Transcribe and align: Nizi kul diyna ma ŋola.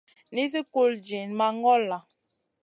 Nizi 0.33 0.61
kul 0.71 0.91
diyna 1.05 1.33
ma 1.37 1.47
ŋola. 1.61 1.99